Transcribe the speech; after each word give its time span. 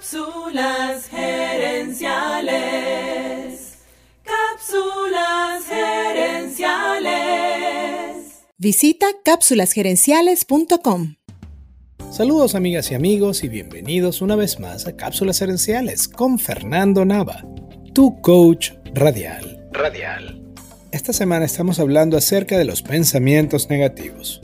Cápsulas 0.00 1.08
gerenciales. 1.10 2.08
Cápsulas 4.24 5.66
gerenciales. 5.68 7.10
Visita 8.56 9.08
cápsulasgerenciales.com. 9.22 11.16
Saludos 12.10 12.54
amigas 12.54 12.90
y 12.90 12.94
amigos 12.94 13.44
y 13.44 13.48
bienvenidos 13.48 14.22
una 14.22 14.36
vez 14.36 14.58
más 14.58 14.86
a 14.86 14.96
Cápsulas 14.96 15.38
Gerenciales 15.40 16.08
con 16.08 16.38
Fernando 16.38 17.04
Nava, 17.04 17.44
tu 17.92 18.22
coach 18.22 18.70
radial. 18.94 19.68
Radial. 19.70 20.40
Esta 20.92 21.12
semana 21.12 21.44
estamos 21.44 21.78
hablando 21.78 22.16
acerca 22.16 22.56
de 22.56 22.64
los 22.64 22.80
pensamientos 22.80 23.68
negativos. 23.68 24.40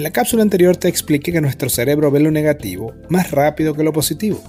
En 0.00 0.04
la 0.04 0.12
cápsula 0.12 0.42
anterior 0.42 0.78
te 0.78 0.88
expliqué 0.88 1.30
que 1.30 1.42
nuestro 1.42 1.68
cerebro 1.68 2.10
ve 2.10 2.20
lo 2.20 2.30
negativo 2.30 2.94
más 3.10 3.32
rápido 3.32 3.74
que 3.74 3.82
lo 3.82 3.92
positivo. 3.92 4.40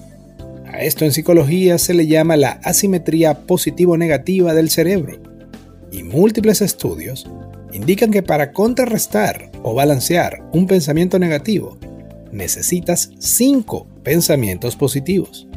A 0.65 0.81
esto 0.81 1.03
en 1.03 1.11
psicología 1.11 1.77
se 1.77 1.93
le 1.93 2.07
llama 2.07 2.37
la 2.37 2.51
asimetría 2.63 3.37
positivo-negativa 3.37 4.53
del 4.53 4.69
cerebro. 4.69 5.21
Y 5.91 6.03
múltiples 6.03 6.61
estudios 6.61 7.29
indican 7.73 8.11
que 8.11 8.23
para 8.23 8.53
contrarrestar 8.53 9.51
o 9.61 9.73
balancear 9.73 10.41
un 10.53 10.67
pensamiento 10.67 11.19
negativo, 11.19 11.77
necesitas 12.31 13.11
cinco 13.19 13.89
pensamientos 14.03 14.77
positivos. 14.77 15.49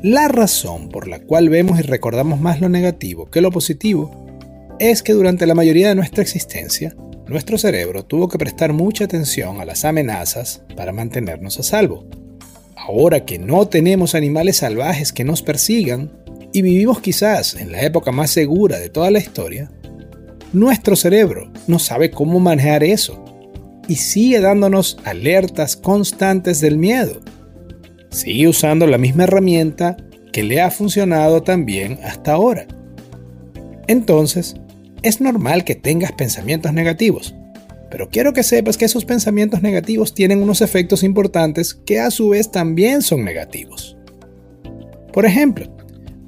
La 0.00 0.28
razón 0.28 0.90
por 0.90 1.08
la 1.08 1.18
cual 1.18 1.48
vemos 1.48 1.80
y 1.80 1.82
recordamos 1.82 2.40
más 2.40 2.60
lo 2.60 2.68
negativo 2.68 3.28
que 3.28 3.40
lo 3.40 3.50
positivo 3.50 4.28
es 4.78 5.02
que 5.02 5.12
durante 5.12 5.44
la 5.46 5.56
mayoría 5.56 5.88
de 5.88 5.96
nuestra 5.96 6.22
existencia 6.22 6.94
nuestro 7.26 7.56
cerebro 7.58 8.04
tuvo 8.04 8.28
que 8.28 8.38
prestar 8.38 8.72
mucha 8.72 9.04
atención 9.04 9.60
a 9.60 9.64
las 9.64 9.84
amenazas 9.84 10.62
para 10.76 10.92
mantenernos 10.92 11.58
a 11.58 11.62
salvo. 11.62 12.04
Ahora 12.76 13.24
que 13.24 13.38
no 13.38 13.68
tenemos 13.68 14.14
animales 14.14 14.58
salvajes 14.58 15.12
que 15.12 15.24
nos 15.24 15.42
persigan 15.42 16.10
y 16.52 16.62
vivimos 16.62 17.00
quizás 17.00 17.54
en 17.54 17.72
la 17.72 17.82
época 17.82 18.12
más 18.12 18.30
segura 18.30 18.78
de 18.78 18.88
toda 18.88 19.10
la 19.10 19.20
historia, 19.20 19.70
nuestro 20.52 20.96
cerebro 20.96 21.50
no 21.66 21.78
sabe 21.78 22.10
cómo 22.10 22.40
manejar 22.40 22.82
eso 22.82 23.24
y 23.88 23.96
sigue 23.96 24.40
dándonos 24.40 24.98
alertas 25.04 25.76
constantes 25.76 26.60
del 26.60 26.76
miedo. 26.76 27.20
Sigue 28.10 28.48
usando 28.48 28.86
la 28.86 28.98
misma 28.98 29.24
herramienta 29.24 29.96
que 30.32 30.42
le 30.42 30.60
ha 30.60 30.70
funcionado 30.70 31.42
también 31.42 31.98
hasta 32.02 32.32
ahora. 32.32 32.66
Entonces, 33.86 34.56
es 35.02 35.20
normal 35.20 35.64
que 35.64 35.74
tengas 35.74 36.12
pensamientos 36.12 36.72
negativos, 36.72 37.34
pero 37.90 38.08
quiero 38.08 38.32
que 38.32 38.42
sepas 38.42 38.76
que 38.76 38.84
esos 38.84 39.04
pensamientos 39.04 39.62
negativos 39.62 40.14
tienen 40.14 40.42
unos 40.42 40.62
efectos 40.62 41.02
importantes 41.02 41.74
que 41.74 42.00
a 42.00 42.10
su 42.10 42.30
vez 42.30 42.50
también 42.50 43.02
son 43.02 43.24
negativos. 43.24 43.96
Por 45.12 45.26
ejemplo, 45.26 45.66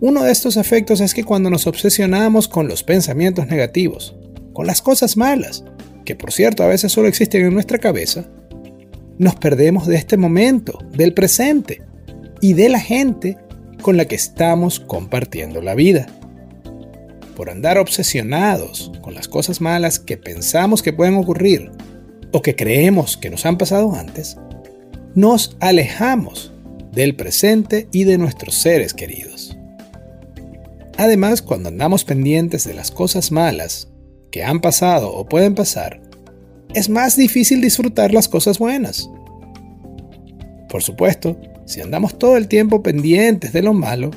uno 0.00 0.25
de 0.25 0.33
estos 0.33 0.56
efectos 0.56 1.00
es 1.00 1.14
que 1.14 1.25
cuando 1.25 1.48
nos 1.48 1.67
obsesionamos 1.67 2.48
con 2.48 2.69
los 2.69 2.83
pensamientos 2.83 3.47
negativos, 3.47 4.14
con 4.52 4.67
las 4.67 4.83
cosas 4.83 5.17
malas, 5.17 5.64
que 6.05 6.14
por 6.14 6.33
cierto 6.33 6.62
a 6.62 6.69
veces 6.69 6.92
solo 6.92 7.08
existen 7.08 7.47
en 7.47 7.55
nuestra 7.55 7.78
cabeza, 7.78 8.28
nos 9.17 9.36
perdemos 9.36 9.86
de 9.86 9.97
este 9.97 10.17
momento, 10.17 10.78
del 10.92 11.14
presente 11.14 11.80
y 12.41 12.52
de 12.52 12.69
la 12.69 12.80
gente 12.80 13.39
con 13.80 13.97
la 13.97 14.05
que 14.05 14.17
estamos 14.17 14.80
compartiendo 14.80 15.62
la 15.62 15.75
vida 15.75 16.08
por 17.34 17.50
andar 17.50 17.78
obsesionados 17.78 18.92
con 19.02 19.14
las 19.14 19.28
cosas 19.28 19.60
malas 19.60 19.98
que 19.98 20.16
pensamos 20.16 20.82
que 20.82 20.92
pueden 20.92 21.16
ocurrir 21.16 21.70
o 22.32 22.42
que 22.42 22.56
creemos 22.56 23.16
que 23.16 23.30
nos 23.30 23.46
han 23.46 23.58
pasado 23.58 23.94
antes, 23.94 24.36
nos 25.14 25.56
alejamos 25.60 26.52
del 26.92 27.16
presente 27.16 27.88
y 27.92 28.05
de 28.05 28.18
nuestros 28.18 28.55
seres 28.55 28.94
queridos. 28.94 29.56
Además, 30.96 31.42
cuando 31.42 31.68
andamos 31.68 32.05
pendientes 32.05 32.64
de 32.64 32.74
las 32.74 32.90
cosas 32.90 33.32
malas 33.32 33.88
que 34.30 34.44
han 34.44 34.60
pasado 34.60 35.12
o 35.12 35.27
pueden 35.28 35.55
pasar, 35.55 36.00
es 36.74 36.89
más 36.89 37.17
difícil 37.17 37.61
disfrutar 37.61 38.12
las 38.12 38.28
cosas 38.28 38.58
buenas. 38.58 39.08
Por 40.68 40.83
supuesto, 40.83 41.36
si 41.67 41.80
andamos 41.80 42.18
todo 42.18 42.36
el 42.36 42.48
tiempo 42.48 42.83
pendientes 42.83 43.52
de 43.52 43.62
lo 43.62 43.73
malo, 43.73 44.11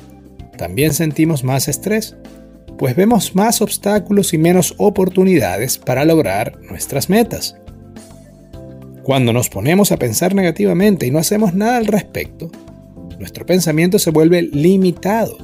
también 0.56 0.92
sentimos 0.92 1.44
más 1.44 1.68
estrés 1.68 2.16
pues 2.78 2.94
vemos 2.94 3.34
más 3.34 3.60
obstáculos 3.60 4.32
y 4.32 4.38
menos 4.38 4.74
oportunidades 4.78 5.78
para 5.78 6.04
lograr 6.04 6.60
nuestras 6.62 7.10
metas. 7.10 7.56
Cuando 9.02 9.32
nos 9.32 9.48
ponemos 9.48 9.90
a 9.90 9.96
pensar 9.96 10.34
negativamente 10.34 11.06
y 11.06 11.10
no 11.10 11.18
hacemos 11.18 11.54
nada 11.54 11.76
al 11.76 11.86
respecto, 11.86 12.50
nuestro 13.18 13.44
pensamiento 13.44 13.98
se 13.98 14.10
vuelve 14.10 14.42
limitado. 14.42 15.38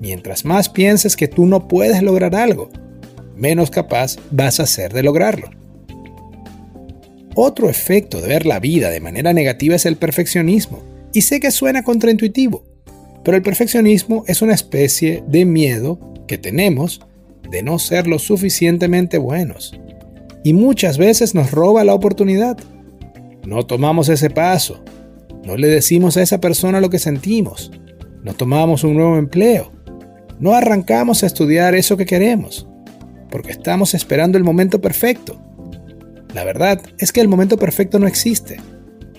Mientras 0.00 0.44
más 0.44 0.68
pienses 0.68 1.16
que 1.16 1.28
tú 1.28 1.46
no 1.46 1.68
puedes 1.68 2.02
lograr 2.02 2.34
algo, 2.34 2.70
menos 3.36 3.70
capaz 3.70 4.16
vas 4.30 4.58
a 4.58 4.66
ser 4.66 4.92
de 4.92 5.04
lograrlo. 5.04 5.50
Otro 7.34 7.70
efecto 7.70 8.20
de 8.20 8.28
ver 8.28 8.46
la 8.46 8.58
vida 8.58 8.90
de 8.90 9.00
manera 9.00 9.32
negativa 9.32 9.76
es 9.76 9.86
el 9.86 9.96
perfeccionismo. 9.96 10.82
Y 11.14 11.22
sé 11.22 11.40
que 11.40 11.50
suena 11.50 11.84
contraintuitivo, 11.84 12.64
pero 13.22 13.36
el 13.36 13.42
perfeccionismo 13.42 14.24
es 14.26 14.42
una 14.42 14.54
especie 14.54 15.22
de 15.28 15.44
miedo 15.44 16.11
que 16.32 16.38
tenemos 16.38 17.02
de 17.50 17.62
no 17.62 17.78
ser 17.78 18.06
lo 18.06 18.18
suficientemente 18.18 19.18
buenos. 19.18 19.78
Y 20.42 20.54
muchas 20.54 20.96
veces 20.96 21.34
nos 21.34 21.50
roba 21.50 21.84
la 21.84 21.92
oportunidad. 21.92 22.56
No 23.46 23.66
tomamos 23.66 24.08
ese 24.08 24.30
paso. 24.30 24.82
No 25.44 25.58
le 25.58 25.68
decimos 25.68 26.16
a 26.16 26.22
esa 26.22 26.40
persona 26.40 26.80
lo 26.80 26.88
que 26.88 26.98
sentimos. 26.98 27.70
No 28.22 28.32
tomamos 28.32 28.82
un 28.82 28.94
nuevo 28.94 29.18
empleo. 29.18 29.72
No 30.40 30.54
arrancamos 30.54 31.22
a 31.22 31.26
estudiar 31.26 31.74
eso 31.74 31.98
que 31.98 32.06
queremos. 32.06 32.66
Porque 33.30 33.50
estamos 33.50 33.92
esperando 33.92 34.38
el 34.38 34.44
momento 34.44 34.80
perfecto. 34.80 35.38
La 36.32 36.44
verdad 36.44 36.80
es 36.96 37.12
que 37.12 37.20
el 37.20 37.28
momento 37.28 37.58
perfecto 37.58 37.98
no 37.98 38.06
existe. 38.06 38.56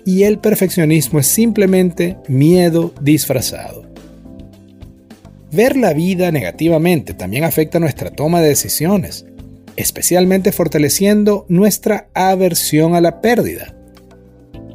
Y 0.04 0.24
el 0.24 0.40
perfeccionismo 0.40 1.20
es 1.20 1.28
simplemente 1.28 2.18
miedo 2.28 2.92
disfrazado. 3.02 3.93
Ver 5.54 5.78
la 5.78 5.94
vida 5.94 6.32
negativamente 6.32 7.14
también 7.14 7.44
afecta 7.44 7.80
nuestra 7.80 8.10
toma 8.10 8.42
de 8.42 8.50
decisiones, 8.50 9.28
especialmente 9.76 10.52
fortaleciendo 10.52 11.46
nuestra 11.48 12.08
aversión 12.16 12.96
a 12.96 13.02
la 13.02 13.22
pérdida. 13.22 13.76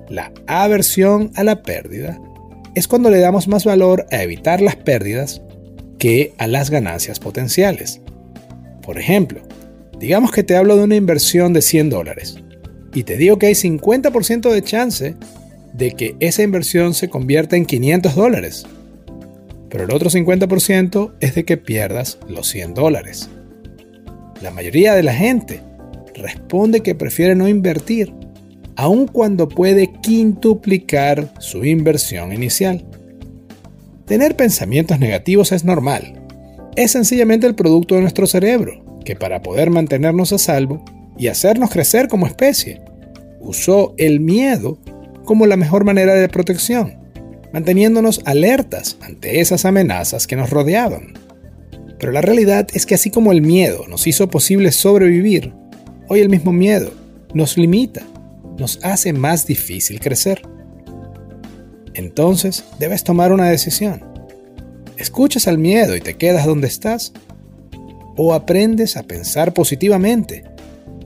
La 0.09 0.33
aversión 0.47 1.33
a 1.35 1.43
la 1.43 1.63
pérdida 1.63 2.21
es 2.77 2.87
cuando 2.87 3.11
le 3.11 3.19
damos 3.19 3.49
más 3.49 3.65
valor 3.65 4.07
a 4.13 4.23
evitar 4.23 4.61
las 4.61 4.77
pérdidas 4.77 5.43
que 5.99 6.33
a 6.39 6.47
las 6.47 6.71
ganancias 6.71 7.19
potenciales. 7.19 8.01
Por 8.83 9.01
ejemplo, 9.01 9.41
digamos 9.99 10.31
que 10.31 10.45
te 10.45 10.57
hablo 10.57 10.77
de 10.77 10.85
una 10.85 10.95
inversión 10.95 11.53
de 11.55 11.63
100 11.63 11.91
dólares 11.91 12.37
y 12.95 13.03
te 13.03 13.17
digo 13.17 13.37
que 13.37 13.47
hay 13.47 13.55
50% 13.55 14.49
de 14.49 14.63
chance 14.63 15.17
de 15.73 15.91
que 15.91 16.15
esa 16.21 16.45
inversión 16.45 16.95
se 16.95 17.09
convierta 17.09 17.57
en 17.57 17.67
500 17.67 18.15
dólares 18.15 18.65
pero 19.71 19.85
el 19.85 19.93
otro 19.93 20.11
50% 20.11 21.15
es 21.21 21.35
de 21.35 21.45
que 21.45 21.57
pierdas 21.57 22.19
los 22.29 22.49
100 22.49 22.75
dólares. 22.75 23.29
La 24.43 24.51
mayoría 24.51 24.95
de 24.95 25.03
la 25.03 25.13
gente 25.13 25.63
responde 26.15 26.81
que 26.81 26.95
prefiere 26.95 27.35
no 27.35 27.49
invertir, 27.49 28.13
aun 28.77 29.07
cuando 29.07 29.49
puede 29.49 29.93
quintuplicar 30.03 31.33
su 31.39 31.65
inversión 31.65 32.33
inicial. 32.33 32.85
Tener 34.07 34.37
pensamientos 34.37 34.99
negativos 34.99 35.53
es 35.53 35.65
normal. 35.65 36.23
Es 36.77 36.93
sencillamente 36.93 37.47
el 37.47 37.55
producto 37.55 37.97
de 37.97 38.03
nuestro 38.03 38.27
cerebro, 38.27 39.01
que 39.05 39.17
para 39.17 39.43
poder 39.43 39.71
mantenernos 39.71 40.33
a 40.33 40.39
salvo 40.39 40.85
y 41.19 41.27
hacernos 41.27 41.71
crecer 41.71 42.09
como 42.09 42.27
especie, 42.27 42.81
usó 43.41 43.95
el 43.99 44.21
miedo 44.21 44.79
como 45.25 45.47
la 45.47 45.57
mejor 45.57 45.85
manera 45.85 46.15
de 46.15 46.29
protección 46.29 47.08
manteniéndonos 47.53 48.21
alertas 48.25 48.97
ante 49.01 49.41
esas 49.41 49.65
amenazas 49.65 50.27
que 50.27 50.37
nos 50.37 50.51
rodeaban. 50.51 51.15
Pero 51.99 52.13
la 52.13 52.21
realidad 52.21 52.69
es 52.75 52.87
que 52.87 52.95
así 52.95 53.11
como 53.11 53.33
el 53.33 53.43
miedo 53.43 53.87
nos 53.89 54.07
hizo 54.07 54.29
posible 54.29 54.73
sobrevivir, 54.73 55.53
hoy 56.09 56.21
el 56.21 56.29
mismo 56.29 56.53
miedo 56.53 56.93
nos 57.35 57.59
limita, 57.59 58.03
nos 58.59 58.83
hace 58.85 59.13
más 59.13 59.47
difícil 59.47 60.01
crecer. 60.01 60.43
Entonces 61.95 62.65
debes 62.79 63.03
tomar 63.03 63.33
una 63.33 63.51
decisión. 63.51 64.05
¿Escuchas 64.97 65.49
al 65.49 65.59
miedo 65.59 65.97
y 65.97 66.01
te 66.01 66.17
quedas 66.17 66.47
donde 66.47 66.69
estás? 66.69 67.13
¿O 68.17 68.35
aprendes 68.35 68.97
a 68.97 69.05
pensar 69.05 69.55
positivamente 69.55 70.45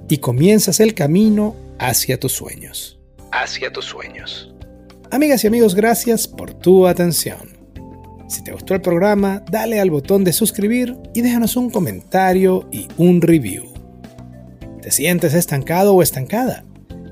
y 0.09 0.19
comienzas 0.19 0.81
el 0.81 0.95
camino 0.95 1.57
hacia 1.79 2.19
tus 2.19 2.33
sueños? 2.33 2.99
Hacia 3.31 3.73
tus 3.73 3.87
sueños. 3.87 4.52
Amigas 5.13 5.45
y 5.45 5.47
amigos, 5.47 5.75
gracias 5.75 6.27
por 6.27 6.55
tu 6.55 6.87
atención. 6.87 7.59
Si 8.29 8.43
te 8.43 8.53
gustó 8.53 8.75
el 8.75 8.81
programa, 8.81 9.45
dale 9.51 9.79
al 9.79 9.91
botón 9.91 10.25
de 10.25 10.33
suscribir 10.33 10.97
y 11.13 11.21
déjanos 11.21 11.57
un 11.57 11.69
comentario 11.69 12.67
y 12.73 12.89
un 12.97 13.21
review. 13.21 13.75
¿Te 14.81 14.91
sientes 14.91 15.35
estancado 15.35 15.95
o 15.95 16.01
estancada? 16.01 16.65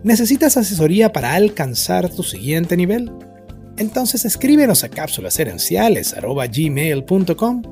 ¿Necesitas 0.03 0.57
asesoría 0.57 1.13
para 1.13 1.35
alcanzar 1.35 2.09
tu 2.09 2.23
siguiente 2.23 2.75
nivel? 2.75 3.13
Entonces 3.77 4.25
escríbenos 4.25 4.83
a 4.83 4.89
cápsulaserenciales.gmail.com 4.89 7.63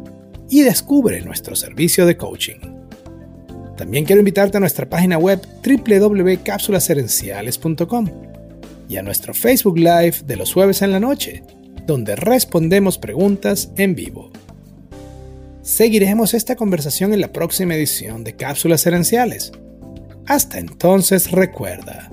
y 0.51 0.61
descubre 0.61 1.23
nuestro 1.23 1.57
servicio 1.57 2.05
de 2.05 2.19
coaching. 2.19 2.59
También 3.79 4.05
quiero 4.05 4.21
invitarte 4.21 4.59
a 4.59 4.61
nuestra 4.61 4.91
página 4.91 5.17
web 5.17 5.41
www.cápsulaserenciales.com 5.65 8.28
y 8.89 8.97
a 8.97 9.03
nuestro 9.03 9.35
Facebook 9.35 9.79
Live 9.79 10.23
de 10.25 10.37
los 10.37 10.53
jueves 10.53 10.83
en 10.83 10.93
la 10.93 11.01
noche, 11.01 11.43
donde 11.87 12.17
respondemos 12.17 12.99
preguntas 12.99 13.71
en 13.77 13.95
vivo. 13.95 14.31
Seguiremos 15.63 16.33
esta 16.33 16.57
conversación 16.57 17.13
en 17.13 17.21
la 17.21 17.33
próxima 17.33 17.75
edición 17.75 18.25
de 18.25 18.37
Cápsulas 18.37 18.87
Herenciales. 18.87 19.53
Hasta 20.27 20.59
entonces 20.59 21.31
recuerda, 21.31 22.11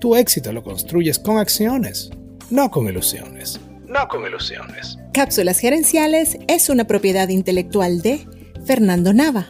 tu 0.00 0.16
éxito 0.16 0.52
lo 0.52 0.62
construyes 0.62 1.18
con 1.18 1.38
acciones, 1.38 2.10
no 2.50 2.70
con 2.70 2.86
ilusiones. 2.86 3.58
No 3.86 4.06
con 4.08 4.26
ilusiones. 4.26 4.98
Cápsulas 5.12 5.60
Gerenciales 5.60 6.36
es 6.48 6.68
una 6.68 6.84
propiedad 6.84 7.28
intelectual 7.28 8.02
de 8.02 8.26
Fernando 8.66 9.14
Nava. 9.14 9.48